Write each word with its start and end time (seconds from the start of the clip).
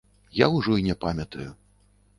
Я 0.37 0.45
ўжо 0.55 0.79
і 0.81 0.87
не 0.89 0.95
памятаю. 1.07 1.49